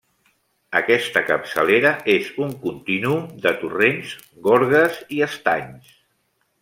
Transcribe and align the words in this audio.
Aquesta 0.77 1.21
capçalera 1.27 1.91
és 2.13 2.31
un 2.45 2.55
contínuum 2.63 3.27
de 3.47 3.53
torrents, 3.65 4.17
gorgues 4.49 4.99
i 5.19 5.23
estanys. 5.27 5.93